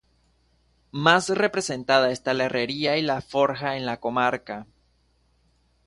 Más 0.89 1.29
representada 1.29 2.09
esta 2.09 2.33
la 2.33 2.45
herrería 2.45 2.97
y 2.97 3.03
la 3.03 3.21
forja 3.21 3.77
en 3.77 3.85
la 3.85 3.97
comarca. 3.99 4.65